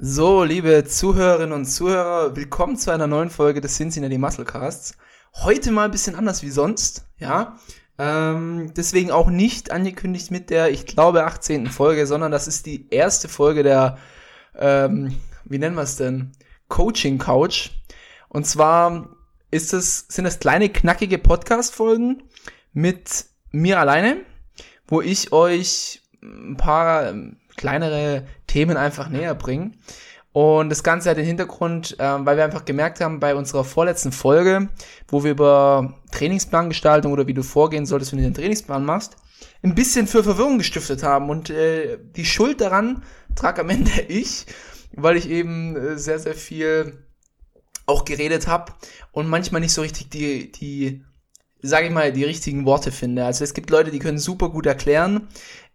[0.00, 4.96] So, liebe Zuhörerinnen und Zuhörer, willkommen zu einer neuen Folge des Cincinnati Musclecasts.
[5.34, 7.58] Heute mal ein bisschen anders wie sonst, ja.
[7.98, 11.66] Ähm, deswegen auch nicht angekündigt mit der, ich glaube, 18.
[11.66, 13.98] Folge, sondern das ist die erste Folge der,
[14.56, 16.30] ähm, wie nennen wir es denn?
[16.68, 17.70] Coaching Couch.
[18.28, 19.16] Und zwar
[19.50, 22.22] ist es, sind es kleine, knackige Podcast-Folgen
[22.72, 24.18] mit mir alleine,
[24.86, 27.12] wo ich euch ein paar
[27.58, 29.76] kleinere Themen einfach näher bringen.
[30.32, 34.12] Und das Ganze hat den Hintergrund, äh, weil wir einfach gemerkt haben bei unserer vorletzten
[34.12, 34.68] Folge,
[35.08, 39.16] wo wir über Trainingsplangestaltung oder wie du vorgehen solltest, wenn du den Trainingsplan machst,
[39.62, 41.28] ein bisschen für Verwirrung gestiftet haben.
[41.28, 43.02] Und äh, die Schuld daran
[43.34, 44.46] trag am Ende ich,
[44.92, 47.04] weil ich eben äh, sehr, sehr viel
[47.86, 48.72] auch geredet habe
[49.12, 51.02] und manchmal nicht so richtig die, die,
[51.62, 53.24] sage ich mal, die richtigen Worte finde.
[53.24, 55.28] Also es gibt Leute, die können super gut erklären.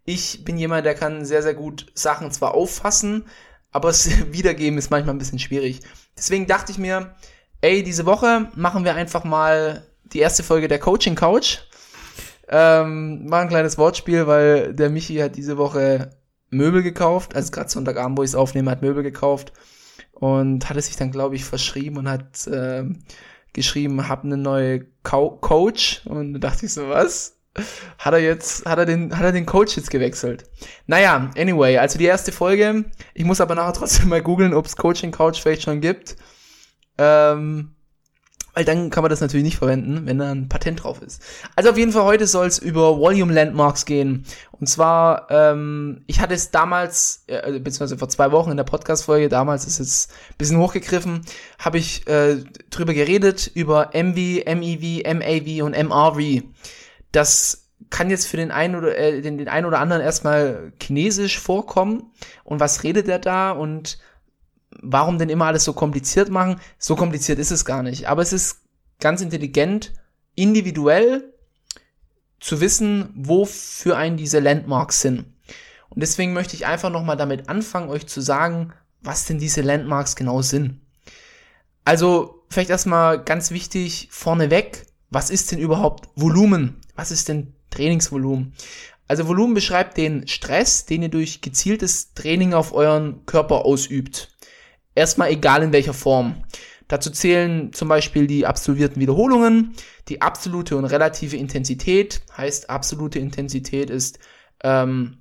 [0.06, 3.26] Ich bin jemand, der kann sehr, sehr gut Sachen zwar auffassen,
[3.72, 5.82] aber es wiedergeben ist manchmal ein bisschen schwierig.
[6.18, 7.16] Deswegen dachte ich mir,
[7.62, 11.60] ey, diese Woche machen wir einfach mal die erste Folge der Coaching Couch.
[12.50, 16.12] Ähm, mal ein kleines Wortspiel, weil der Michi hat diese Woche
[16.50, 19.54] Möbel gekauft, also gerade Sonntagabend, wo ich es aufnehme, hat Möbel gekauft
[20.12, 22.84] und hatte sich dann, glaube ich, verschrieben und hat äh,
[23.54, 27.33] geschrieben, hab eine neue Co Coach und da dachte ich so, was?
[28.00, 30.46] Hat er jetzt, hat er den, hat er den Coach jetzt gewechselt?
[30.88, 32.86] Naja, anyway, also die erste Folge.
[33.14, 36.16] Ich muss aber nachher trotzdem mal googeln, ob es Coaching Couch vielleicht schon gibt.
[36.98, 37.76] Ähm,
[38.54, 41.22] weil dann kann man das natürlich nicht verwenden, wenn da ein Patent drauf ist.
[41.56, 44.26] Also auf jeden Fall heute soll es über Volume Landmarks gehen.
[44.52, 49.28] Und zwar, ähm, ich hatte es damals, äh, beziehungsweise vor zwei Wochen in der Podcast-Folge,
[49.28, 51.22] damals ist es ein bisschen hochgegriffen,
[51.58, 56.44] habe ich äh, drüber geredet, über MV, MEV, MAV und MRV
[57.14, 61.40] das kann jetzt für den einen oder äh, den, den einen oder anderen erstmal chinesisch
[61.40, 62.12] vorkommen.
[62.44, 64.00] Und was redet er da und
[64.82, 66.60] warum denn immer alles so kompliziert machen?
[66.78, 68.08] So kompliziert ist es gar nicht.
[68.08, 68.62] Aber es ist
[69.00, 69.94] ganz intelligent,
[70.36, 71.34] individuell
[72.40, 75.26] zu wissen, wofür einen diese Landmarks sind.
[75.90, 80.16] Und deswegen möchte ich einfach nochmal damit anfangen, euch zu sagen, was denn diese Landmarks
[80.16, 80.82] genau sind.
[81.86, 86.82] Also, vielleicht erstmal ganz wichtig vorneweg, was ist denn überhaupt Volumen?
[86.96, 88.54] Was ist denn Trainingsvolumen?
[89.08, 94.30] Also Volumen beschreibt den Stress, den ihr durch gezieltes Training auf euren Körper ausübt.
[94.96, 96.44] Erstmal egal in welcher Form.
[96.88, 99.74] Dazu zählen zum Beispiel die absolvierten Wiederholungen,
[100.10, 102.22] die absolute und relative Intensität.
[102.38, 104.20] Heißt, absolute Intensität ist,
[104.64, 105.18] ähm,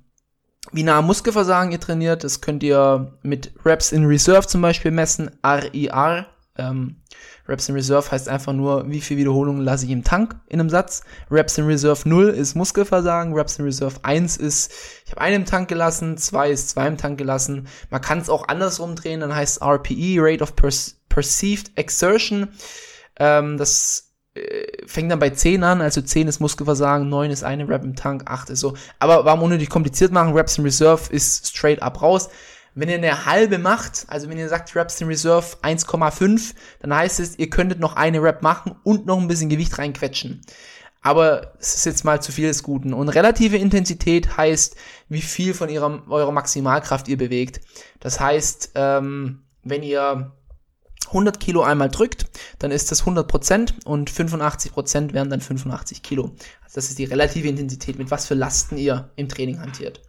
[0.71, 2.23] wie nah Muskelversagen ihr trainiert.
[2.23, 6.27] Das könnt ihr mit Reps in Reserve zum Beispiel messen, RIR.
[6.55, 6.97] Ähm,
[7.47, 10.69] Reps in Reserve heißt einfach nur, wie viele Wiederholungen lasse ich im Tank in einem
[10.69, 11.03] Satz.
[11.31, 13.33] Reps in Reserve 0 ist Muskelversagen.
[13.33, 14.71] Reps in Reserve 1 ist,
[15.05, 17.67] ich habe einen im Tank gelassen, 2 ist zwei im Tank gelassen.
[17.89, 22.49] Man kann es auch andersrum drehen, dann heißt RPE, Rate of Perceived Exertion.
[23.17, 27.67] Ähm, das äh, fängt dann bei 10 an, also 10 ist Muskelversagen, 9 ist eine
[27.67, 28.75] Rep im Tank, 8 ist so.
[28.99, 30.33] Aber warum unnötig kompliziert machen?
[30.33, 32.29] Reps in Reserve ist straight up raus.
[32.75, 37.19] Wenn ihr eine halbe macht, also wenn ihr sagt Reps in Reserve 1,5, dann heißt
[37.19, 40.41] es, ihr könntet noch eine Rep machen und noch ein bisschen Gewicht reinquetschen.
[41.01, 42.93] Aber es ist jetzt mal zu viel des Guten.
[42.93, 44.75] Und relative Intensität heißt,
[45.09, 47.59] wie viel von ihrer, eurer Maximalkraft ihr bewegt.
[47.99, 50.31] Das heißt, ähm, wenn ihr
[51.07, 52.25] 100 Kilo einmal drückt,
[52.59, 56.35] dann ist das 100 Prozent und 85 Prozent wären dann 85 Kilo.
[56.63, 60.01] Also das ist die relative Intensität, mit was für Lasten ihr im Training hantiert.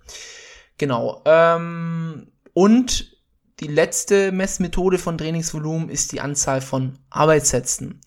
[0.79, 1.23] Genau.
[1.25, 3.15] Ähm, und
[3.61, 8.01] die letzte Messmethode von Trainingsvolumen ist die Anzahl von Arbeitssätzen.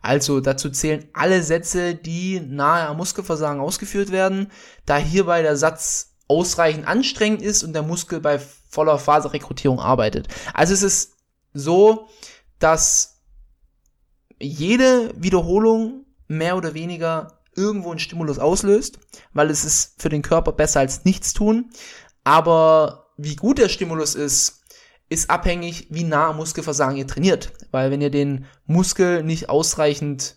[0.00, 4.50] Also dazu zählen alle Sätze, die nahe am Muskelversagen ausgeführt werden,
[4.84, 10.28] da hierbei der Satz ausreichend anstrengend ist und der Muskel bei voller Faserrekrutierung arbeitet.
[10.54, 11.16] Also es ist
[11.52, 12.08] so,
[12.58, 13.20] dass
[14.40, 18.98] jede Wiederholung mehr oder weniger irgendwo einen Stimulus auslöst,
[19.32, 21.70] weil es ist für den Körper besser als nichts tun.
[22.24, 24.62] Aber wie gut der Stimulus ist,
[25.08, 27.52] ist abhängig, wie nah Muskelversagen ihr trainiert.
[27.70, 30.36] Weil wenn ihr den Muskel nicht ausreichend,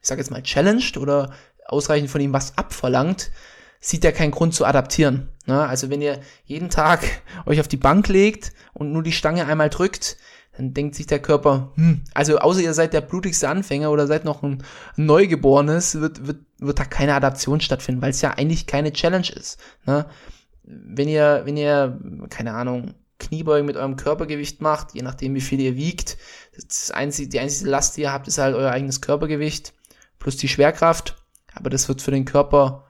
[0.00, 1.32] ich sag jetzt mal, challenged oder
[1.66, 3.30] ausreichend von ihm was abverlangt,
[3.80, 5.28] sieht er keinen Grund zu adaptieren.
[5.46, 5.66] Ne?
[5.66, 7.00] Also wenn ihr jeden Tag
[7.46, 10.16] euch auf die Bank legt und nur die Stange einmal drückt,
[10.56, 14.24] dann denkt sich der Körper, hm, also außer ihr seid der blutigste Anfänger oder seid
[14.24, 14.62] noch ein
[14.96, 19.58] Neugeborenes, wird, wird, wird da keine Adaption stattfinden, weil es ja eigentlich keine Challenge ist.
[19.86, 20.06] Ne?
[20.70, 25.60] Wenn ihr, wenn ihr, keine Ahnung, Kniebeugen mit eurem Körpergewicht macht, je nachdem wie viel
[25.60, 26.16] ihr wiegt,
[26.54, 29.74] das einzige, die einzige Last, die ihr habt, ist halt euer eigenes Körpergewicht
[30.18, 31.16] plus die Schwerkraft.
[31.54, 32.86] Aber das wird für den Körper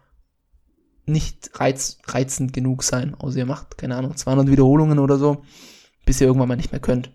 [1.06, 3.14] nicht reiz, reizend genug sein.
[3.14, 5.44] Außer ihr macht, keine Ahnung, 200 Wiederholungen oder so.
[6.04, 7.12] bis ihr irgendwann mal nicht mehr könnt.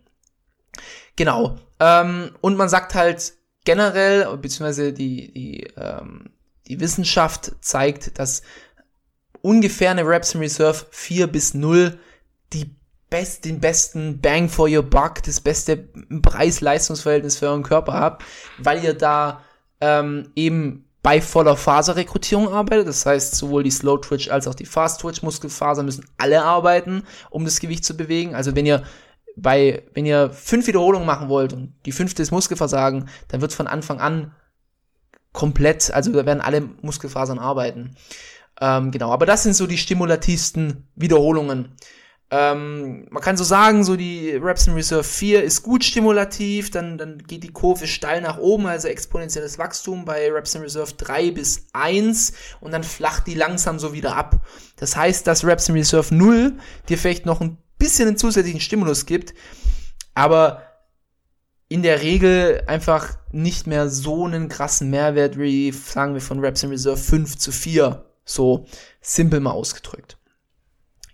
[1.16, 1.58] Genau.
[1.80, 3.34] Ähm, und man sagt halt
[3.66, 6.30] generell, beziehungsweise die, die, ähm,
[6.68, 8.44] die Wissenschaft zeigt, dass
[9.46, 12.00] ungefähr eine Reps in Reserve 4 bis 0
[12.52, 12.76] die
[13.12, 18.24] best, den besten Bang for your Buck, das beste Preis-Leistungsverhältnis für euren Körper habt,
[18.58, 19.42] weil ihr da
[19.82, 22.88] ähm, eben bei voller Faserrekrutierung arbeitet.
[22.88, 27.04] Das heißt, sowohl die Slow Twitch als auch die Fast Twitch Muskelfaser müssen alle arbeiten,
[27.30, 28.34] um das Gewicht zu bewegen.
[28.34, 28.82] Also wenn ihr
[29.36, 33.68] bei, wenn ihr fünf Wiederholungen machen wollt und die fünfte ist Muskelversagen, dann wird von
[33.68, 34.34] Anfang an
[35.34, 37.96] komplett, also da werden alle Muskelfasern arbeiten.
[38.62, 41.76] Ähm, genau, aber das sind so die stimulativsten Wiederholungen.
[42.32, 46.98] Ähm, man kann so sagen, so die Reps in Reserve 4 ist gut stimulativ, dann,
[46.98, 51.32] dann geht die Kurve steil nach oben, also exponentielles Wachstum bei Reps in Reserve 3
[51.32, 54.42] bis 1 und dann flacht die langsam so wieder ab.
[54.78, 56.54] Das heißt, dass Reps in Reserve 0
[56.90, 59.36] dir vielleicht noch ein bisschen einen zusätzlichen Stimulus gibt,
[60.16, 60.64] aber
[61.68, 66.64] in der Regel einfach nicht mehr so einen krassen Mehrwert wie, sagen wir, von Reps
[66.64, 68.04] in Reserve 5 zu 4.
[68.26, 68.66] So
[69.02, 70.18] simpel mal ausgedrückt.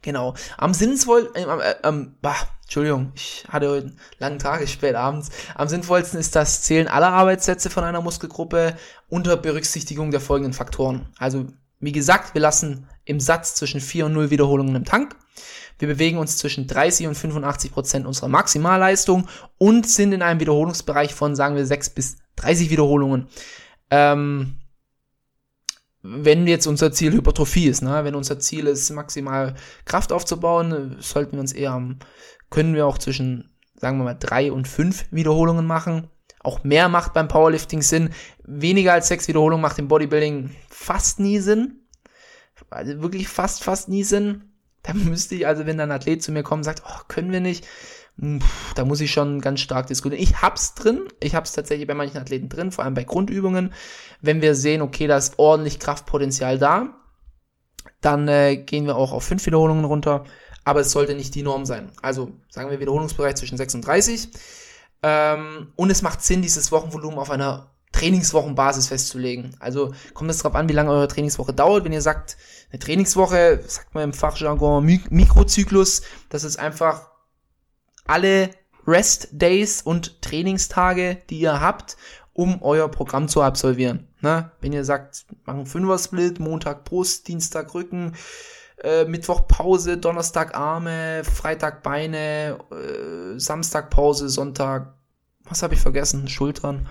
[0.02, 0.34] Genau.
[0.58, 5.30] Am sinnvollsten, äh, äh, ähm, bah, Entschuldigung, ich hatte heute einen langen Tag, spät abends.
[5.54, 8.76] Am sinnvollsten ist das Zählen aller Arbeitssätze von einer Muskelgruppe
[9.10, 11.10] unter Berücksichtigung der folgenden Faktoren.
[11.20, 11.46] Also,
[11.80, 15.16] wie gesagt, wir lassen im Satz zwischen 4 und 0 Wiederholungen im Tank.
[15.78, 21.14] Wir bewegen uns zwischen 30 und 85 Prozent unserer Maximalleistung und sind in einem Wiederholungsbereich
[21.14, 23.28] von, sagen wir, 6 bis 30 Wiederholungen.
[23.90, 24.61] Ähm,
[26.04, 28.04] wenn jetzt unser Ziel Hypertrophie ist, ne?
[28.04, 29.56] wenn unser Ziel ist, maximal
[29.86, 32.00] Kraft aufzubauen, sollten wir uns eher am,
[32.50, 36.08] können wir auch zwischen, sagen wir mal, drei und fünf Wiederholungen machen.
[36.44, 38.10] Auch mehr macht beim Powerlifting Sinn.
[38.44, 41.82] Weniger als sechs Wiederholungen macht im Bodybuilding fast nie Sinn.
[42.72, 44.52] Also wirklich fast, fast nie Sinn.
[44.82, 47.42] Da müsste ich, also wenn ein Athlet zu mir kommt und sagt, oh, können wir
[47.42, 47.68] nicht,
[48.76, 50.22] da muss ich schon ganz stark diskutieren.
[50.22, 53.74] Ich hab's drin, ich hab's tatsächlich bei manchen Athleten drin, vor allem bei Grundübungen.
[54.22, 56.96] Wenn wir sehen, okay, da ist ordentlich Kraftpotenzial da,
[58.00, 60.26] dann äh, gehen wir auch auf fünf Wiederholungen runter,
[60.64, 61.92] aber es sollte nicht die Norm sein.
[62.02, 64.30] Also sagen wir Wiederholungsbereich zwischen 36.
[65.02, 69.56] Ähm, und es macht Sinn, dieses Wochenvolumen auf einer Trainingswochenbasis festzulegen.
[69.60, 71.84] Also kommt es darauf an, wie lange eure Trainingswoche dauert.
[71.86, 72.38] Wenn ihr sagt,
[72.72, 77.11] eine Trainingswoche, sagt man im Fachjargon Mikrozyklus, das ist einfach
[78.06, 78.50] alle
[78.88, 81.98] Rest Days und Trainingstage, die ihr habt,
[82.34, 84.08] um euer Programm zu absolvieren.
[84.22, 84.52] Ne?
[84.62, 88.16] Wenn ihr sagt, machen Fünfer-Split, Montag Brust, Dienstag Rücken,
[88.84, 94.94] äh, Mittwoch Pause, Donnerstag Arme, Freitag Beine, äh, Samstag Pause, Sonntag,
[95.44, 96.28] was habe ich vergessen?
[96.28, 96.88] Schultern.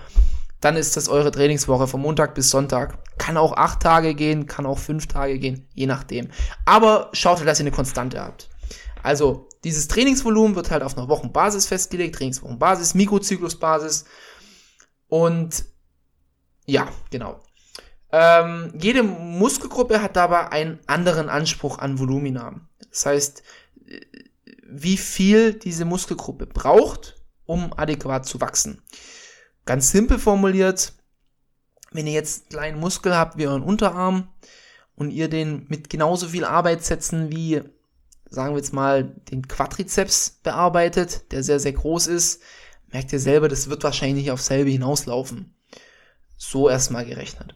[0.61, 2.99] Dann ist das eure Trainingswoche von Montag bis Sonntag.
[3.17, 6.29] Kann auch acht Tage gehen, kann auch fünf Tage gehen, je nachdem.
[6.65, 8.50] Aber schaut dass ihr eine Konstante habt.
[9.03, 14.05] Also, dieses Trainingsvolumen wird halt auf einer Wochenbasis festgelegt, Trainingswochenbasis, Mikrozyklusbasis.
[15.07, 15.65] Und
[16.65, 17.41] ja, genau.
[18.11, 22.61] Ähm, jede Muskelgruppe hat dabei einen anderen Anspruch an Volumina.
[22.89, 23.43] Das heißt,
[24.67, 28.81] wie viel diese Muskelgruppe braucht, um adäquat zu wachsen.
[29.65, 30.93] Ganz simpel formuliert,
[31.91, 34.29] wenn ihr jetzt einen kleinen Muskel habt wie euren Unterarm
[34.95, 37.61] und ihr den mit genauso viel Arbeitssätzen wie
[38.31, 42.41] sagen wir jetzt mal, den Quadrizeps bearbeitet, der sehr, sehr groß ist,
[42.87, 45.53] merkt ihr selber, das wird wahrscheinlich nicht auf selbe hinauslaufen.
[46.37, 47.55] So erstmal gerechnet.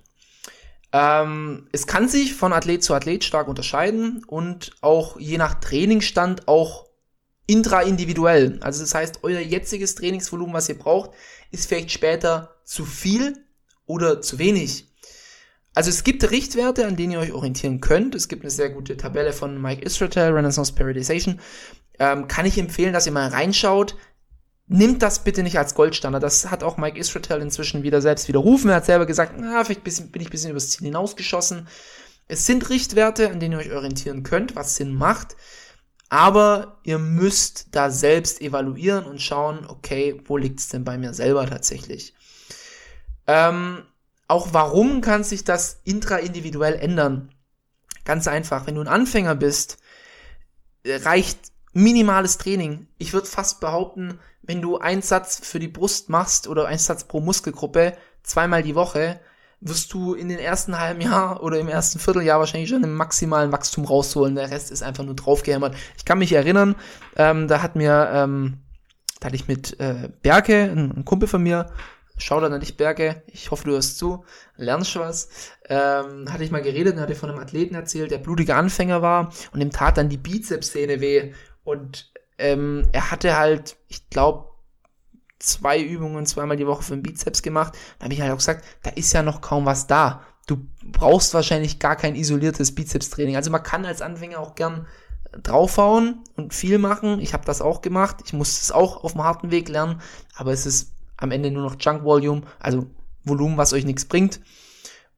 [0.92, 6.48] Ähm, es kann sich von Athlet zu Athlet stark unterscheiden und auch je nach Trainingsstand
[6.48, 6.86] auch
[7.48, 8.60] intraindividuell.
[8.62, 11.12] Also das heißt, euer jetziges Trainingsvolumen, was ihr braucht,
[11.52, 13.46] ist vielleicht später zu viel
[13.86, 14.85] oder zu wenig.
[15.76, 18.16] Also es gibt Richtwerte, an denen ihr euch orientieren könnt.
[18.16, 21.42] Es gibt eine sehr gute Tabelle von Mike Israel, Renaissance Periodization.
[22.00, 23.98] Ähm, kann ich empfehlen, dass ihr mal reinschaut.
[24.68, 26.24] Nimmt das bitte nicht als Goldstandard.
[26.24, 28.70] Das hat auch Mike Israel inzwischen wieder selbst widerrufen.
[28.70, 31.68] Er hat selber gesagt, na, vielleicht bin ich ein bisschen übers Ziel hinausgeschossen.
[32.28, 35.36] Es sind Richtwerte, an denen ihr euch orientieren könnt, was Sinn macht.
[36.08, 41.46] Aber ihr müsst da selbst evaluieren und schauen, okay, wo liegt's denn bei mir selber
[41.46, 42.14] tatsächlich?
[43.28, 43.84] Ähm,
[44.28, 47.30] auch warum kann sich das intraindividuell ändern?
[48.04, 49.78] Ganz einfach, wenn du ein Anfänger bist,
[50.86, 52.88] reicht minimales Training.
[52.98, 57.04] Ich würde fast behaupten, wenn du einen Satz für die Brust machst oder einen Satz
[57.04, 59.20] pro Muskelgruppe zweimal die Woche,
[59.62, 63.52] wirst du in den ersten halben Jahr oder im ersten Vierteljahr wahrscheinlich schon einen maximalen
[63.52, 64.36] Wachstum rausholen.
[64.36, 65.76] Der Rest ist einfach nur draufgehämmert.
[65.98, 66.76] Ich kann mich erinnern,
[67.16, 68.60] ähm, da hat mir, ähm,
[69.20, 71.68] da hatte ich mit äh, Berke, ein, ein Kumpel von mir,
[72.18, 73.24] Shoutout an dich, Berge.
[73.28, 74.24] Ich hoffe, du hörst zu.
[74.56, 75.30] Lernst was.
[75.68, 79.34] Ähm, hatte ich mal geredet und hatte von einem Athleten erzählt, der blutiger Anfänger war
[79.52, 81.34] und ihm tat dann die Bizepssehne weh.
[81.64, 84.50] Und ähm, er hatte halt, ich glaube,
[85.40, 87.74] zwei Übungen zweimal die Woche für den Bizeps gemacht.
[88.00, 90.24] Da habe ich halt auch gesagt, da ist ja noch kaum was da.
[90.48, 93.36] Du brauchst wahrscheinlich gar kein isoliertes Bizeps-Training.
[93.36, 94.88] Also man kann als Anfänger auch gern
[95.44, 97.20] draufhauen und viel machen.
[97.20, 98.18] Ich habe das auch gemacht.
[98.26, 100.02] Ich musste es auch auf dem harten Weg lernen,
[100.36, 102.88] aber es ist am Ende nur noch Junk Volume, also
[103.24, 104.40] Volumen, was euch nichts bringt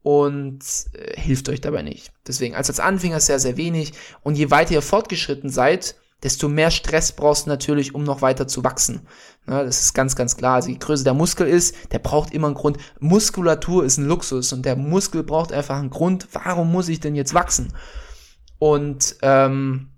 [0.04, 0.60] und
[0.94, 2.12] äh, hilft euch dabei nicht.
[2.26, 6.72] Deswegen, also als Anfänger sehr, sehr wenig und je weiter ihr fortgeschritten seid, desto mehr
[6.72, 9.02] Stress brauchst du natürlich, um noch weiter zu wachsen.
[9.48, 10.56] Ja, das ist ganz, ganz klar.
[10.56, 12.78] Also je größer der Muskel ist, der braucht immer einen Grund.
[13.00, 17.16] Muskulatur ist ein Luxus und der Muskel braucht einfach einen Grund, warum muss ich denn
[17.16, 17.74] jetzt wachsen?
[18.60, 19.92] Und ähm,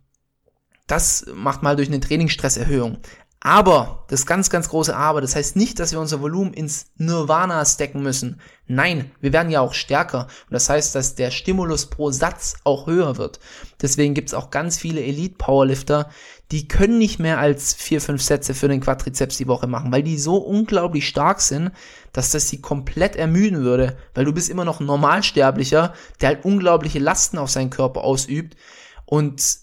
[0.88, 2.98] das macht mal durch eine Trainingsstresserhöhung.
[3.42, 7.64] Aber, das ganz, ganz große Aber, das heißt nicht, dass wir unser Volumen ins Nirvana
[7.64, 8.42] stecken müssen.
[8.68, 10.24] Nein, wir werden ja auch stärker.
[10.24, 13.40] Und das heißt, dass der Stimulus pro Satz auch höher wird.
[13.82, 16.10] Deswegen gibt's auch ganz viele Elite-Powerlifter,
[16.52, 20.04] die können nicht mehr als vier, fünf Sätze für den Quadrizeps die Woche machen, weil
[20.04, 21.72] die so unglaublich stark sind,
[22.12, 23.98] dass das sie komplett ermüden würde.
[24.16, 28.58] Weil du bist immer noch ein Normalsterblicher, der halt unglaubliche Lasten auf seinen Körper ausübt.
[29.06, 29.60] Und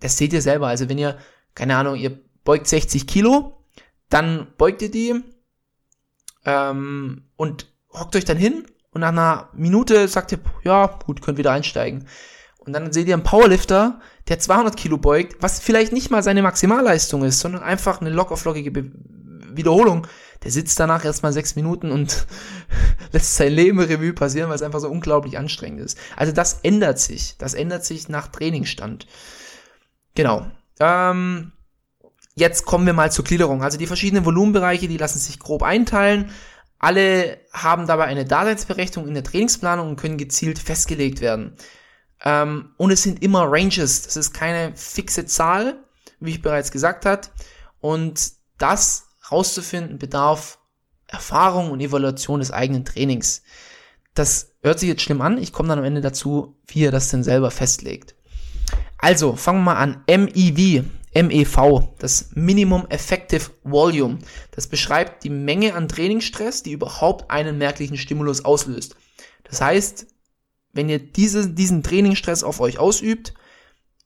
[0.00, 0.68] das seht ihr selber.
[0.68, 1.18] Also wenn ihr,
[1.54, 3.62] keine Ahnung, ihr beugt 60 Kilo,
[4.08, 5.22] dann beugt ihr die
[6.46, 11.36] ähm, und hockt euch dann hin und nach einer Minute sagt ihr, ja, gut, könnt
[11.36, 12.08] wieder einsteigen.
[12.56, 16.40] Und dann seht ihr einen Powerlifter, der 200 Kilo beugt, was vielleicht nicht mal seine
[16.40, 18.92] Maximalleistung ist, sondern einfach eine locker-flockige Be
[19.50, 20.06] Wiederholung.
[20.42, 22.26] Der sitzt danach erstmal sechs Minuten und
[23.12, 25.98] lässt sein Leben Revue passieren, weil es einfach so unglaublich anstrengend ist.
[26.16, 27.36] Also das ändert sich.
[27.36, 29.06] Das ändert sich nach Trainingsstand.
[30.14, 30.46] Genau.
[30.80, 31.52] Ähm,
[32.38, 33.62] jetzt kommen wir mal zur Gliederung.
[33.62, 36.30] Also die verschiedenen Volumenbereiche, die lassen sich grob einteilen.
[36.78, 41.56] Alle haben dabei eine Daseinsberechtigung in der Trainingsplanung und können gezielt festgelegt werden.
[42.24, 44.02] Ähm, und es sind immer Ranges.
[44.02, 45.76] Das ist keine fixe Zahl,
[46.20, 47.30] wie ich bereits gesagt hat.
[47.80, 50.58] Und das rauszufinden bedarf
[51.06, 53.42] Erfahrung und Evaluation des eigenen Trainings.
[54.14, 55.38] Das hört sich jetzt schlimm an.
[55.38, 58.14] Ich komme dann am Ende dazu, wie ihr das denn selber festlegt.
[58.98, 60.04] Also, fangen wir mal an.
[60.08, 60.84] MEV,
[61.22, 64.18] MEV, das Minimum Effective Volume.
[64.52, 68.96] Das beschreibt die Menge an Trainingsstress, die überhaupt einen merklichen Stimulus auslöst.
[69.44, 70.06] Das heißt,
[70.72, 73.34] wenn ihr diese, diesen Trainingsstress auf euch ausübt,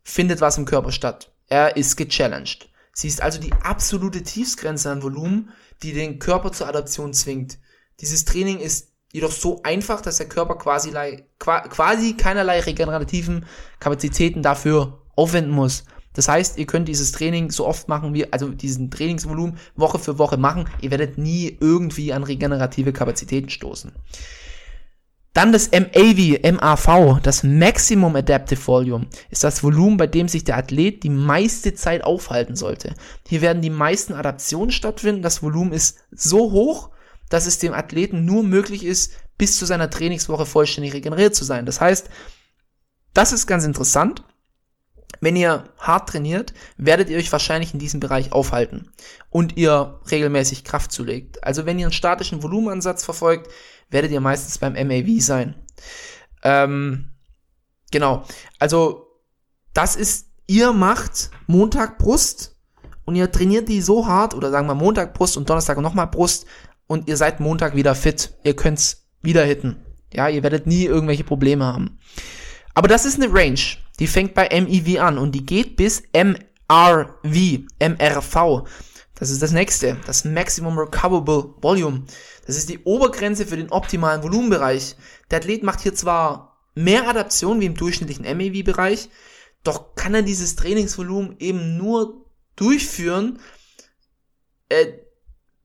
[0.04, 1.32] findet was im Körper statt.
[1.48, 2.68] Er ist gechallenged.
[2.94, 5.50] Sie ist also die absolute Tiefsgrenze an Volumen,
[5.82, 7.58] die den Körper zur Adaption zwingt.
[8.00, 10.92] Dieses Training ist jedoch so einfach, dass der Körper quasi,
[11.38, 13.46] quasi keinerlei regenerativen
[13.78, 15.84] Kapazitäten dafür aufwenden muss.
[16.14, 20.18] Das heißt, ihr könnt dieses Training so oft machen, wie, also diesen Trainingsvolumen Woche für
[20.18, 20.68] Woche machen.
[20.80, 23.92] Ihr werdet nie irgendwie an regenerative Kapazitäten stoßen.
[25.34, 30.58] Dann das MAV, MAV, das Maximum Adaptive Volume, ist das Volumen, bei dem sich der
[30.58, 32.94] Athlet die meiste Zeit aufhalten sollte.
[33.26, 35.22] Hier werden die meisten Adaptionen stattfinden.
[35.22, 36.90] Das Volumen ist so hoch,
[37.30, 41.64] dass es dem Athleten nur möglich ist, bis zu seiner Trainingswoche vollständig regeneriert zu sein.
[41.64, 42.10] Das heißt,
[43.14, 44.22] das ist ganz interessant.
[45.20, 48.90] Wenn ihr hart trainiert, werdet ihr euch wahrscheinlich in diesem Bereich aufhalten
[49.30, 51.44] und ihr regelmäßig Kraft zulegt.
[51.44, 53.50] Also wenn ihr einen statischen Volumenansatz verfolgt,
[53.90, 55.54] werdet ihr meistens beim MAV sein.
[56.42, 57.12] Ähm,
[57.90, 58.24] genau.
[58.58, 59.06] Also
[59.74, 62.56] das ist, ihr macht Montag Brust
[63.04, 66.46] und ihr trainiert die so hart oder sagen wir Montag Brust und Donnerstag nochmal Brust,
[66.92, 68.34] und ihr seid Montag wieder fit.
[68.44, 69.76] Ihr könnt's wieder hitten.
[70.12, 71.98] Ja, ihr werdet nie irgendwelche Probleme haben.
[72.74, 73.60] Aber das ist eine Range.
[73.98, 78.64] Die fängt bei MIV an und die geht bis MRV, MRV.
[79.14, 82.04] Das ist das nächste, das Maximum Recoverable Volume.
[82.46, 84.96] Das ist die Obergrenze für den optimalen Volumenbereich.
[85.30, 89.08] Der Athlet macht hier zwar mehr Adaption wie im durchschnittlichen MEV-Bereich,
[89.62, 92.24] doch kann er dieses Trainingsvolumen eben nur
[92.56, 93.38] durchführen
[94.68, 94.86] äh,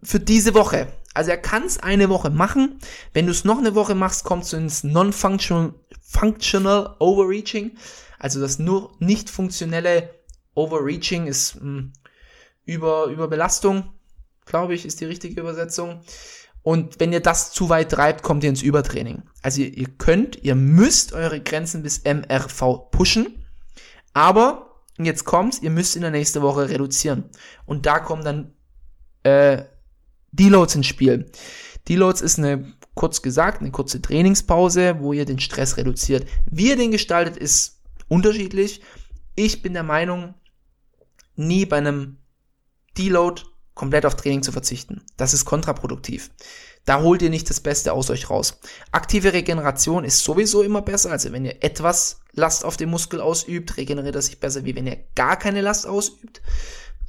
[0.03, 0.87] für diese Woche.
[1.13, 2.77] Also er kann es eine Woche machen.
[3.13, 7.75] Wenn du es noch eine Woche machst, kommst du ins Non-Functional functional Overreaching.
[8.19, 10.09] Also das nur nicht funktionelle
[10.55, 11.93] Overreaching ist mh, hm,
[12.65, 13.93] über Überbelastung,
[14.45, 16.01] glaube ich, ist die richtige Übersetzung.
[16.63, 19.23] Und wenn ihr das zu weit treibt, kommt ihr ins Übertraining.
[19.41, 23.45] Also ihr, ihr könnt, ihr müsst eure Grenzen bis MRV pushen.
[24.13, 27.29] Aber, jetzt kommt's, ihr müsst in der nächsten Woche reduzieren.
[27.65, 28.53] Und da kommen dann
[29.23, 29.63] äh,
[30.31, 31.31] Deloads ins Spiel.
[31.87, 36.27] Deloads ist eine, kurz gesagt, eine kurze Trainingspause, wo ihr den Stress reduziert.
[36.47, 37.76] Wie ihr den gestaltet, ist
[38.07, 38.81] unterschiedlich.
[39.35, 40.33] Ich bin der Meinung,
[41.35, 42.17] nie bei einem
[42.97, 45.03] Deload komplett auf Training zu verzichten.
[45.17, 46.31] Das ist kontraproduktiv.
[46.85, 48.59] Da holt ihr nicht das Beste aus euch raus.
[48.91, 51.11] Aktive Regeneration ist sowieso immer besser.
[51.11, 54.87] Also wenn ihr etwas Last auf dem Muskel ausübt, regeneriert er sich besser, wie wenn
[54.87, 56.41] ihr gar keine Last ausübt.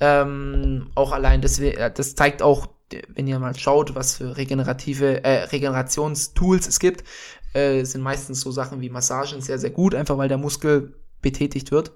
[0.00, 1.60] Ähm, auch allein, das,
[1.94, 2.68] das zeigt auch,
[3.14, 7.04] wenn ihr mal schaut, was für regenerative, äh, Regenerationstools es gibt,
[7.52, 11.70] äh, sind meistens so Sachen wie Massagen sehr, sehr gut, einfach weil der Muskel betätigt
[11.70, 11.92] wird.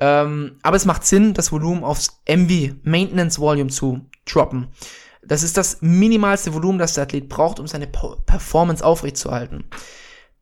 [0.00, 4.68] Ähm, aber es macht Sinn, das Volumen aufs MV, Maintenance Volume, zu droppen.
[5.22, 9.64] Das ist das minimalste Volumen, das der Athlet braucht, um seine Performance aufrechtzuerhalten.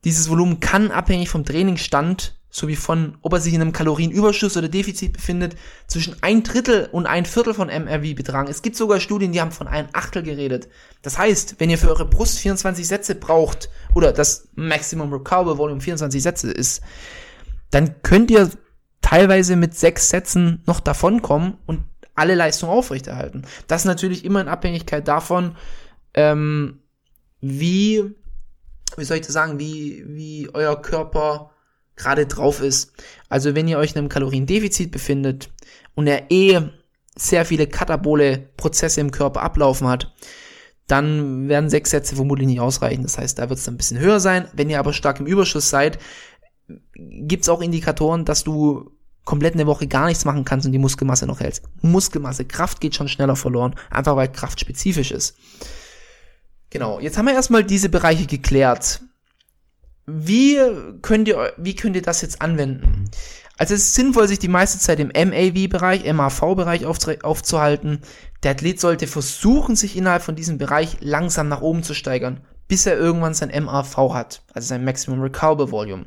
[0.04, 4.68] Dieses Volumen kann abhängig vom Trainingsstand sowie von, ob er sich in einem Kalorienüberschuss oder
[4.68, 5.56] Defizit befindet,
[5.86, 8.48] zwischen ein Drittel und ein Viertel von MRV betragen.
[8.48, 10.68] Es gibt sogar Studien, die haben von ein Achtel geredet.
[11.00, 15.80] Das heißt, wenn ihr für eure Brust 24 Sätze braucht oder das Maximum Recoverable Volume
[15.80, 16.82] 24 Sätze ist,
[17.70, 18.50] dann könnt ihr
[19.00, 23.46] teilweise mit sechs Sätzen noch davonkommen und alle Leistung aufrechterhalten.
[23.66, 25.56] Das ist natürlich immer in Abhängigkeit davon,
[26.12, 26.80] ähm,
[27.40, 28.14] wie,
[28.98, 31.51] wie soll ich das sagen, wie, wie euer Körper
[32.02, 32.92] gerade drauf ist.
[33.28, 35.50] Also wenn ihr euch in einem Kaloriendefizit befindet
[35.94, 36.60] und er eh
[37.14, 40.12] sehr viele katabole Prozesse im Körper ablaufen hat,
[40.86, 43.02] dann werden sechs Sätze vermutlich nicht ausreichen.
[43.02, 44.48] Das heißt, da wird es ein bisschen höher sein.
[44.52, 45.98] Wenn ihr aber stark im Überschuss seid,
[46.94, 48.90] gibt es auch Indikatoren, dass du
[49.24, 51.62] komplett eine Woche gar nichts machen kannst und die Muskelmasse noch hältst.
[51.80, 55.36] Muskelmasse, Kraft geht schon schneller verloren, einfach weil Kraft spezifisch ist.
[56.70, 59.02] Genau, jetzt haben wir erstmal diese Bereiche geklärt.
[60.14, 60.58] Wie
[61.00, 63.10] könnt ihr, wie könnt ihr das jetzt anwenden?
[63.56, 68.02] Also es ist sinnvoll, sich die meiste Zeit im MAV-Bereich, MAV-Bereich aufzuhalten.
[68.42, 72.86] Der Athlet sollte versuchen, sich innerhalb von diesem Bereich langsam nach oben zu steigern, bis
[72.86, 76.06] er irgendwann sein MAV hat, also sein Maximum Recoverable Volume.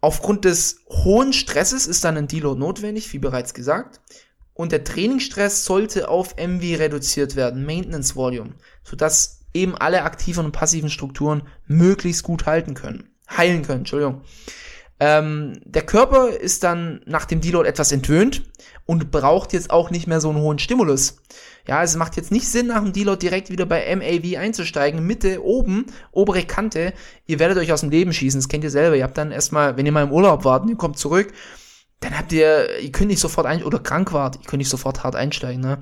[0.00, 4.00] Aufgrund des hohen Stresses ist dann ein Deload notwendig, wie bereits gesagt.
[4.52, 10.52] Und der Trainingsstress sollte auf MV reduziert werden, Maintenance Volume, sodass eben alle aktiven und
[10.52, 14.22] passiven Strukturen möglichst gut halten können, heilen können, Entschuldigung.
[14.98, 18.42] Ähm, der Körper ist dann nach dem Deload etwas entwöhnt
[18.86, 21.18] und braucht jetzt auch nicht mehr so einen hohen Stimulus.
[21.66, 25.04] Ja, es macht jetzt nicht Sinn, nach dem Deload direkt wieder bei MAV einzusteigen.
[25.04, 26.94] Mitte, oben, obere Kante.
[27.26, 28.40] Ihr werdet euch aus dem Leben schießen.
[28.40, 28.96] Das kennt ihr selber.
[28.96, 31.32] Ihr habt dann erstmal, wenn ihr mal im Urlaub wart ihr kommt zurück,
[32.00, 35.02] dann habt ihr, ihr könnt nicht sofort ein, oder krank wart, ihr könnt nicht sofort
[35.02, 35.78] hart einsteigen, ne?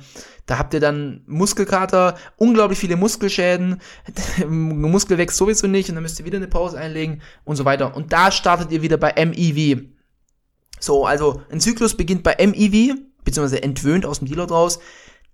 [0.47, 3.81] Da habt ihr dann Muskelkater, unglaublich viele Muskelschäden,
[4.49, 7.97] Muskel wächst sowieso nicht und dann müsst ihr wieder eine Pause einlegen und so weiter.
[7.97, 9.85] Und da startet ihr wieder bei MEV.
[10.79, 14.79] So, also ein Zyklus beginnt bei MEV, beziehungsweise entwöhnt aus dem Deload raus,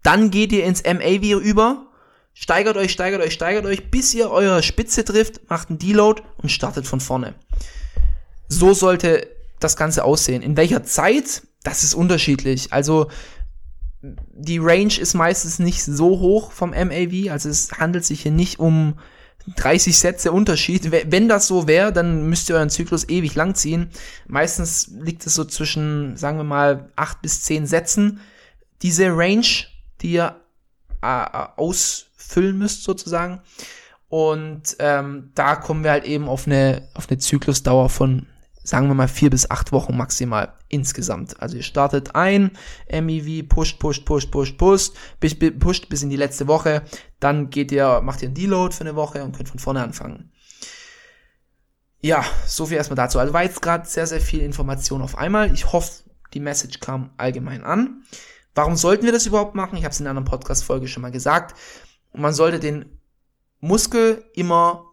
[0.03, 1.89] dann geht ihr ins MAV über,
[2.33, 6.51] steigert euch, steigert euch, steigert euch, bis ihr eure Spitze trifft, macht einen Deload und
[6.51, 7.35] startet von vorne.
[8.49, 9.29] So sollte
[9.61, 10.43] das Ganze aussehen.
[10.43, 11.43] In welcher Zeit?
[11.63, 12.73] Das ist unterschiedlich.
[12.73, 13.11] Also
[14.03, 18.59] die Range ist meistens nicht so hoch vom MAV, also es handelt sich hier nicht
[18.59, 18.95] um
[19.57, 20.91] 30 Sätze Unterschied.
[20.91, 23.91] Wenn das so wäre, dann müsst ihr euren Zyklus ewig lang ziehen.
[24.27, 28.21] Meistens liegt es so zwischen, sagen wir mal, 8 bis 10 Sätzen.
[28.83, 29.47] Diese Range
[30.01, 30.37] die ihr
[31.03, 33.41] äh, ausfüllen müsst sozusagen.
[34.09, 38.27] Und ähm, da kommen wir halt eben auf eine, auf eine Zyklusdauer von,
[38.71, 41.43] sagen wir mal, vier bis acht Wochen maximal insgesamt.
[41.43, 42.53] Also ihr startet ein,
[42.89, 46.83] MEV, pusht, pusht, pusht, pusht, pusht, bis, pusht bis in die letzte Woche.
[47.19, 50.31] Dann geht ihr, macht ihr einen Deload für eine Woche und könnt von vorne anfangen.
[52.01, 53.19] Ja, so viel erstmal dazu.
[53.19, 55.53] Also war jetzt gerade sehr, sehr viel Information auf einmal.
[55.53, 58.05] Ich hoffe, die Message kam allgemein an.
[58.55, 59.79] Warum sollten wir das überhaupt machen?
[59.79, 61.57] Ich habe es in einer anderen Podcast-Folge schon mal gesagt.
[62.13, 63.01] Man sollte den
[63.59, 64.85] Muskel immer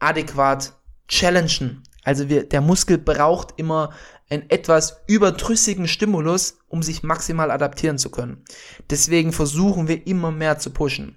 [0.00, 0.74] adäquat
[1.06, 1.84] challengen.
[2.04, 3.90] Also wir, der Muskel braucht immer
[4.30, 8.42] einen etwas überdrüssigen Stimulus, um sich maximal adaptieren zu können.
[8.90, 11.16] Deswegen versuchen wir immer mehr zu pushen.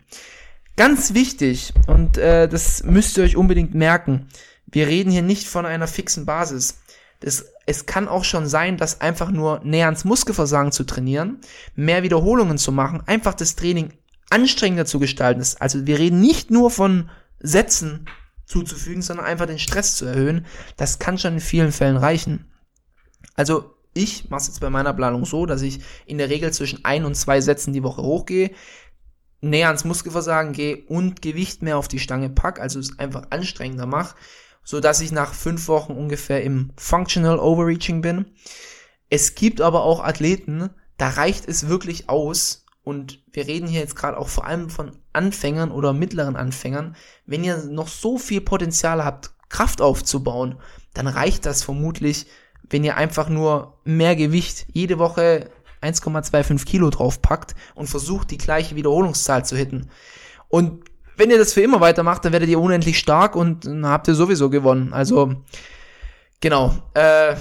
[0.75, 4.27] Ganz wichtig, und äh, das müsst ihr euch unbedingt merken,
[4.67, 6.81] wir reden hier nicht von einer fixen Basis.
[7.21, 11.39] Das, es kann auch schon sein, dass einfach nur näher ans Muskelversagen zu trainieren,
[11.75, 13.93] mehr Wiederholungen zu machen, einfach das Training
[14.29, 15.61] anstrengender zu gestalten ist.
[15.61, 18.05] Also wir reden nicht nur von Sätzen
[18.47, 20.47] zuzufügen, sondern einfach den Stress zu erhöhen.
[20.75, 22.51] Das kann schon in vielen Fällen reichen.
[23.35, 26.83] Also ich mache es jetzt bei meiner Planung so, dass ich in der Regel zwischen
[26.85, 28.51] ein und zwei Sätzen die Woche hochgehe,
[29.41, 33.85] näher ans Muskelversagen gehe und Gewicht mehr auf die Stange pack, also es einfach anstrengender
[33.85, 34.15] mache
[34.67, 38.25] so dass ich nach fünf Wochen ungefähr im Functional Overreaching bin.
[39.09, 43.97] Es gibt aber auch Athleten, da reicht es wirklich aus, und wir reden hier jetzt
[43.97, 46.95] gerade auch vor allem von Anfängern oder mittleren Anfängern,
[47.25, 50.55] wenn ihr noch so viel Potenzial habt, Kraft aufzubauen,
[50.93, 52.27] dann reicht das vermutlich,
[52.69, 55.49] wenn ihr einfach nur mehr Gewicht jede Woche
[55.81, 59.89] 1,25 Kilo draufpackt und versucht, die gleiche Wiederholungszahl zu hitten.
[60.47, 60.85] Und
[61.17, 64.15] wenn ihr das für immer weitermacht, dann werdet ihr unendlich stark und dann habt ihr
[64.15, 64.93] sowieso gewonnen.
[64.93, 65.43] Also,
[66.39, 66.73] genau.
[66.93, 67.35] Äh,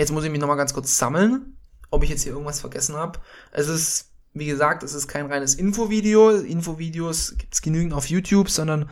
[0.00, 1.58] Jetzt muss ich mich nochmal ganz kurz sammeln,
[1.90, 3.18] ob ich jetzt hier irgendwas vergessen habe.
[3.52, 6.30] Es ist, wie gesagt, es ist kein reines Infovideo.
[6.30, 8.88] Infovideos gibt es genügend auf YouTube, sondern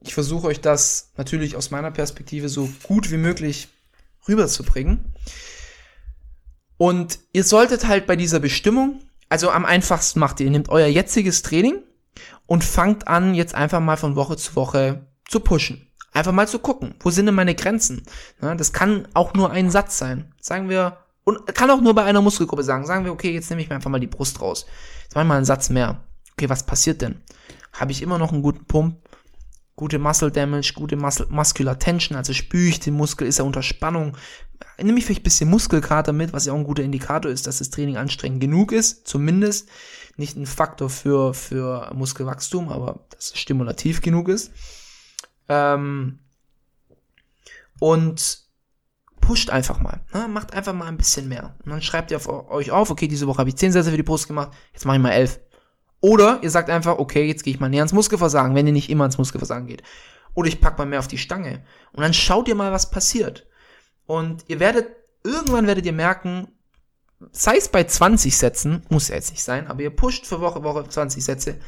[0.00, 3.68] ich versuche euch das natürlich aus meiner Perspektive so gut wie möglich
[4.28, 5.12] rüberzubringen.
[6.76, 10.86] Und ihr solltet halt bei dieser Bestimmung, also am einfachsten macht ihr, ihr nehmt euer
[10.86, 11.82] jetziges Training
[12.46, 15.86] und fangt an, jetzt einfach mal von Woche zu Woche zu pushen.
[16.12, 18.02] Einfach mal zu gucken, wo sind denn meine Grenzen?
[18.40, 20.32] das kann auch nur ein Satz sein.
[20.40, 22.86] Sagen wir, und kann auch nur bei einer Muskelgruppe sagen.
[22.86, 24.64] Sagen wir, okay, jetzt nehme ich mir einfach mal die Brust raus.
[25.02, 26.04] Jetzt mache ich mal einen Satz mehr.
[26.32, 27.20] Okay, was passiert denn?
[27.72, 28.96] Habe ich immer noch einen guten Pump?
[29.74, 33.62] Gute Muscle Damage, gute Muscle, Muscular Tension, also spüre ich den Muskel, ist er unter
[33.62, 34.16] Spannung?
[34.80, 37.58] Nehme ich vielleicht ein bisschen Muskelkater mit, was ja auch ein guter Indikator ist, dass
[37.58, 39.68] das Training anstrengend genug ist, zumindest.
[40.16, 44.52] Nicht ein Faktor für, für Muskelwachstum, aber dass es stimulativ genug ist.
[45.48, 46.20] Ähm,
[47.80, 48.45] und
[49.26, 50.00] pusht einfach mal.
[50.14, 50.28] Ne?
[50.28, 51.56] Macht einfach mal ein bisschen mehr.
[51.64, 53.96] Und dann schreibt ihr auf euch auf, okay, diese Woche habe ich 10 Sätze für
[53.96, 55.40] die Brust gemacht, jetzt mache ich mal 11.
[56.00, 58.88] Oder ihr sagt einfach, okay, jetzt gehe ich mal näher ans Muskelversagen, wenn ihr nicht
[58.88, 59.82] immer ans Muskelversagen geht.
[60.34, 61.64] Oder ich pack mal mehr auf die Stange.
[61.92, 63.48] Und dann schaut ihr mal, was passiert.
[64.06, 64.86] Und ihr werdet,
[65.24, 66.46] irgendwann werdet ihr merken,
[67.32, 70.62] sei es bei 20 Sätzen, muss ja jetzt nicht sein, aber ihr pusht für Woche,
[70.62, 71.58] Woche 20 Sätze.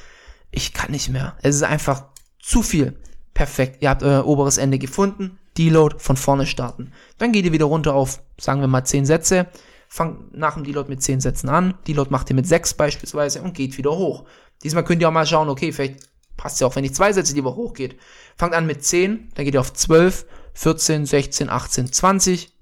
[0.52, 1.36] Ich kann nicht mehr.
[1.42, 2.04] Es ist einfach
[2.38, 3.00] zu viel.
[3.34, 3.82] Perfekt.
[3.82, 5.38] Ihr habt euer oberes Ende gefunden.
[5.58, 6.92] Deload von vorne starten.
[7.18, 9.48] Dann geht ihr wieder runter auf, sagen wir mal, 10 Sätze.
[9.88, 11.74] Fangt nach dem Deload mit 10 Sätzen an.
[11.86, 14.24] Deload macht ihr mit 6 beispielsweise und geht wieder hoch.
[14.62, 17.34] Diesmal könnt ihr auch mal schauen, okay, vielleicht passt ja auch, wenn ich zwei Sätze
[17.34, 17.96] die Woche hochgeht.
[18.36, 22.52] Fangt an mit 10, dann geht ihr auf 12, 14, 16, 18, 20.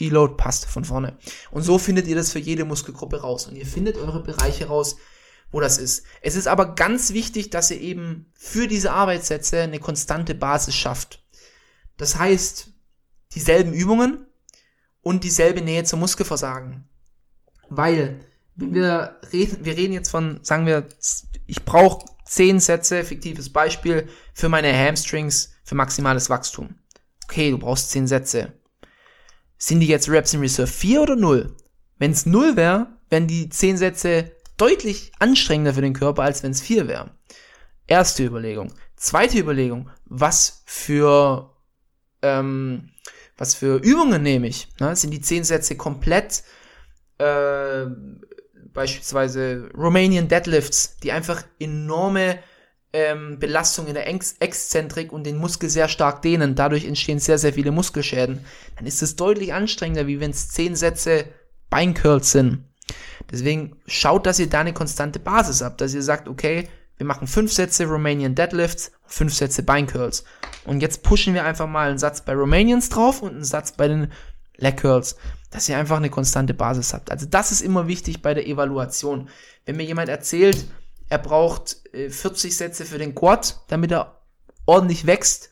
[0.00, 1.16] Deload passt von vorne.
[1.50, 3.46] Und so findet ihr das für jede Muskelgruppe raus.
[3.46, 4.96] Und ihr findet eure Bereiche raus,
[5.52, 6.04] wo das ist.
[6.20, 11.23] Es ist aber ganz wichtig, dass ihr eben für diese Arbeitssätze eine konstante Basis schafft.
[11.96, 12.70] Das heißt,
[13.34, 14.26] dieselben Übungen
[15.00, 16.88] und dieselbe Nähe zum Muskelversagen.
[17.68, 18.20] Weil,
[18.56, 20.86] wir reden, wir reden jetzt von, sagen wir,
[21.46, 26.74] ich brauche zehn Sätze, fiktives Beispiel, für meine Hamstrings für maximales Wachstum.
[27.24, 28.52] Okay, du brauchst zehn Sätze.
[29.56, 31.56] Sind die jetzt Reps in Reserve 4 oder 0?
[31.98, 36.50] Wenn es 0 wäre, wären die zehn Sätze deutlich anstrengender für den Körper, als wenn
[36.50, 37.10] es vier wäre.
[37.86, 38.72] Erste Überlegung.
[38.96, 41.53] Zweite Überlegung, was für,
[42.24, 42.88] ähm,
[43.36, 44.68] was für Übungen nehme ich?
[44.80, 44.96] Ne?
[44.96, 46.42] Sind die zehn Sätze komplett,
[47.18, 47.86] äh,
[48.72, 52.38] beispielsweise Romanian Deadlifts, die einfach enorme
[52.92, 56.54] ähm, Belastung in der Ex Exzentrik und den Muskel sehr stark dehnen.
[56.54, 58.44] Dadurch entstehen sehr, sehr viele Muskelschäden.
[58.76, 61.26] Dann ist es deutlich anstrengender, wie wenn es zehn Sätze
[61.70, 62.64] Beincurls sind.
[63.30, 67.26] Deswegen schaut, dass ihr da eine konstante Basis habt, dass ihr sagt, okay, wir machen
[67.26, 70.24] fünf Sätze Romanian Deadlifts, fünf Sätze Beincurls.
[70.64, 73.88] Und jetzt pushen wir einfach mal einen Satz bei Romanians drauf und einen Satz bei
[73.88, 74.12] den
[74.56, 75.16] Leg Curls,
[75.50, 77.10] dass ihr einfach eine konstante Basis habt.
[77.10, 79.28] Also das ist immer wichtig bei der Evaluation.
[79.64, 80.64] Wenn mir jemand erzählt,
[81.08, 84.20] er braucht 40 äh, Sätze für den Quad, damit er
[84.66, 85.50] ordentlich wächst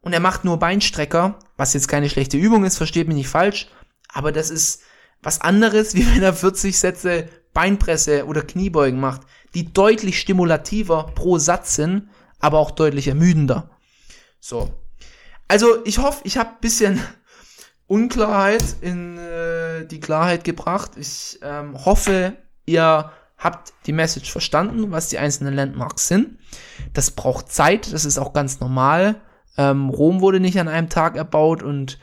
[0.00, 3.68] und er macht nur Beinstrecker, was jetzt keine schlechte Übung ist, versteht mich nicht falsch,
[4.08, 4.82] aber das ist
[5.22, 9.22] was anderes, wie wenn er 40 Sätze Beinpresse oder Kniebeugen macht,
[9.54, 12.08] die deutlich stimulativer pro Satz sind,
[12.38, 13.70] aber auch deutlich ermüdender.
[14.40, 14.70] So.
[15.48, 17.00] Also ich hoffe, ich habe bisschen
[17.86, 20.92] Unklarheit in äh, die Klarheit gebracht.
[20.96, 22.34] Ich ähm, hoffe,
[22.66, 26.38] ihr habt die Message verstanden, was die einzelnen Landmarks sind.
[26.92, 29.20] Das braucht Zeit, das ist auch ganz normal.
[29.56, 31.98] Ähm, Rom wurde nicht an einem Tag erbaut und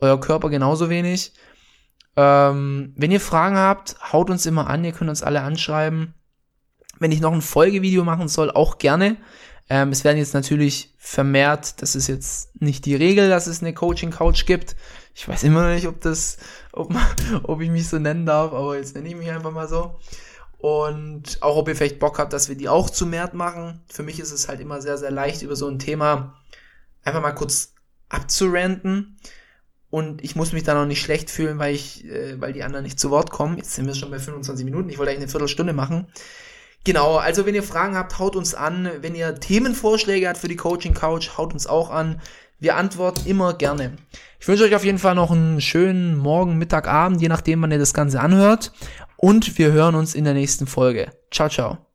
[0.00, 1.34] euer Körper genauso wenig.
[2.16, 6.14] Ähm, wenn ihr Fragen habt, haut uns immer an, ihr könnt uns alle anschreiben.
[6.98, 9.16] Wenn ich noch ein Folgevideo machen soll, auch gerne.
[9.70, 13.74] Ähm, es werden jetzt natürlich vermehrt, das ist jetzt nicht die Regel, dass es eine
[13.74, 14.76] Coaching-Couch gibt.
[15.14, 16.38] Ich weiß immer noch nicht, ob das,
[16.72, 16.94] ob,
[17.42, 19.98] ob ich mich so nennen darf, aber jetzt nenne ich mich einfach mal so.
[20.58, 23.80] Und auch ob ihr vielleicht Bock habt, dass wir die auch zu Mert machen.
[23.88, 26.34] Für mich ist es halt immer sehr, sehr leicht, über so ein Thema
[27.04, 27.74] einfach mal kurz
[28.08, 29.18] abzuranten
[29.90, 32.84] und ich muss mich da noch nicht schlecht fühlen, weil ich, äh, weil die anderen
[32.84, 33.56] nicht zu Wort kommen.
[33.56, 34.90] Jetzt sind wir schon bei 25 Minuten.
[34.90, 36.08] Ich wollte eigentlich eine Viertelstunde machen.
[36.84, 38.90] Genau, also wenn ihr Fragen habt, haut uns an.
[39.00, 42.20] Wenn ihr Themenvorschläge habt für die Coaching Couch, haut uns auch an.
[42.60, 43.96] Wir antworten immer gerne.
[44.40, 47.70] Ich wünsche euch auf jeden Fall noch einen schönen Morgen, Mittag, Abend, je nachdem, wann
[47.70, 48.72] ihr das Ganze anhört.
[49.16, 51.12] Und wir hören uns in der nächsten Folge.
[51.30, 51.87] Ciao, ciao.